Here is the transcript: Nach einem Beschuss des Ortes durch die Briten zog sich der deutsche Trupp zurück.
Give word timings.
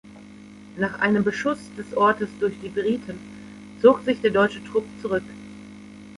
Nach 0.77 0.97
einem 0.97 1.23
Beschuss 1.23 1.59
des 1.77 1.95
Ortes 1.95 2.27
durch 2.39 2.55
die 2.63 2.69
Briten 2.69 3.19
zog 3.83 4.01
sich 4.03 4.19
der 4.19 4.31
deutsche 4.31 4.63
Trupp 4.63 4.85
zurück. 4.99 5.21